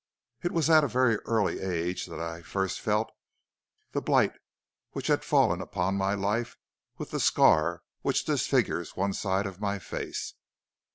[0.41, 3.11] "It was at a very early age that I first felt
[3.91, 4.33] the blight
[4.93, 6.57] which had fallen upon my life
[6.97, 10.33] with the scar which disfigures one side of my face.